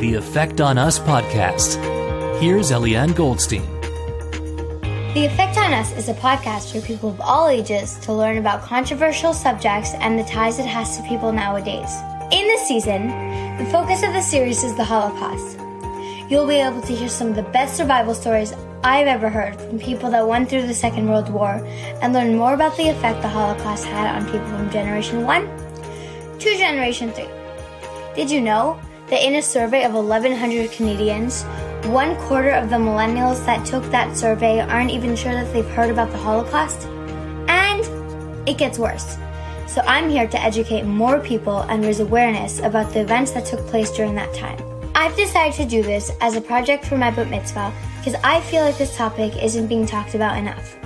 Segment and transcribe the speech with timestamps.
[0.00, 1.80] the Effect on Us podcast.
[2.38, 3.64] Here's Eliane Goldstein.
[5.14, 8.60] The Effect on Us is a podcast for people of all ages to learn about
[8.60, 11.90] controversial subjects and the ties it has to people nowadays.
[12.30, 13.08] In this season,
[13.56, 15.58] the focus of the series is the Holocaust.
[16.30, 18.52] You'll be able to hear some of the best survival stories
[18.84, 21.66] I've ever heard from people that went through the Second World War
[22.02, 26.58] and learn more about the effect the Holocaust had on people from Generation 1 to
[26.58, 27.26] Generation 3.
[28.14, 28.78] Did you know
[29.08, 31.44] that in a survey of 1,100 Canadians,
[31.86, 35.90] one quarter of the millennials that took that survey aren't even sure that they've heard
[35.90, 36.86] about the Holocaust?
[37.48, 37.84] And
[38.48, 39.16] it gets worse.
[39.68, 43.60] So I'm here to educate more people and raise awareness about the events that took
[43.66, 44.58] place during that time.
[44.94, 48.62] I've decided to do this as a project for my bat mitzvah because I feel
[48.62, 50.76] like this topic isn't being talked about enough.